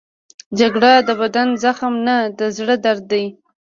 جګړه 0.59 0.91
د 1.07 1.09
بدن 1.21 1.47
زخم 1.63 1.93
نه، 2.07 2.17
د 2.39 2.41
زړه 2.57 2.75
درد 2.85 3.03
دی 3.11 3.25